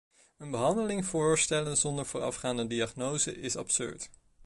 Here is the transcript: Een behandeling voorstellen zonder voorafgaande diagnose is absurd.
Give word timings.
Een 0.37 0.51
behandeling 0.51 1.05
voorstellen 1.05 1.77
zonder 1.77 2.05
voorafgaande 2.05 2.67
diagnose 2.67 3.37
is 3.41 3.55
absurd. 3.55 4.09